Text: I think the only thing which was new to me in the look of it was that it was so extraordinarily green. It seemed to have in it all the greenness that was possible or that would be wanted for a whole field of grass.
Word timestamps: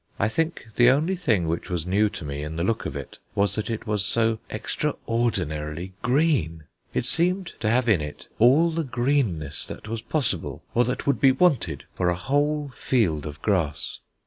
I 0.17 0.29
think 0.29 0.65
the 0.77 0.89
only 0.89 1.15
thing 1.15 1.47
which 1.47 1.69
was 1.69 1.85
new 1.85 2.09
to 2.09 2.25
me 2.25 2.41
in 2.41 2.55
the 2.55 2.63
look 2.63 2.87
of 2.87 2.95
it 2.95 3.19
was 3.35 3.53
that 3.53 3.69
it 3.69 3.85
was 3.85 4.03
so 4.03 4.39
extraordinarily 4.49 5.93
green. 6.01 6.63
It 6.91 7.05
seemed 7.05 7.53
to 7.59 7.69
have 7.69 7.87
in 7.87 8.01
it 8.01 8.27
all 8.39 8.71
the 8.71 8.83
greenness 8.83 9.63
that 9.65 9.87
was 9.87 10.01
possible 10.01 10.63
or 10.73 10.85
that 10.85 11.05
would 11.05 11.21
be 11.21 11.31
wanted 11.31 11.83
for 11.93 12.09
a 12.09 12.15
whole 12.15 12.69
field 12.69 13.27
of 13.27 13.43
grass. 13.43 13.99